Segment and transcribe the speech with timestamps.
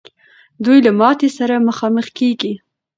[0.63, 2.53] دوی له ماتي سره مخامخ کېږي.